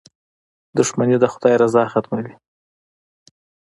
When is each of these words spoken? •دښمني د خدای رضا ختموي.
•دښمني 0.77 1.17
د 1.19 1.25
خدای 1.33 1.55
رضا 1.61 1.83
ختموي. 1.93 2.33